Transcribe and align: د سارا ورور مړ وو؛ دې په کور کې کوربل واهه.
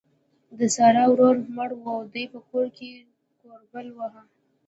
د 0.57 0.59
سارا 0.75 1.03
ورور 1.11 1.35
مړ 1.55 1.69
وو؛ 1.83 1.97
دې 2.13 2.23
په 2.33 2.39
کور 2.49 2.65
کې 2.77 2.89
کوربل 3.39 3.87
واهه. 3.93 4.23